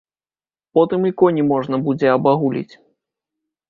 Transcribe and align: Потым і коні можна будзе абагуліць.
Потым 0.77 1.05
і 1.11 1.13
коні 1.23 1.43
можна 1.53 1.75
будзе 1.87 2.07
абагуліць. 2.19 2.69